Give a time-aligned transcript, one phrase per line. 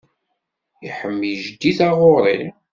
[0.87, 2.39] Iḥemmel Jeddi taɣuṛi.